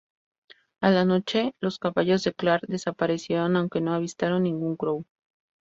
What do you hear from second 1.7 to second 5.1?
caballos de Clark desaparecieron, aunque no avistaron ningún Crow.